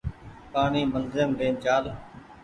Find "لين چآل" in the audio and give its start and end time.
1.39-1.85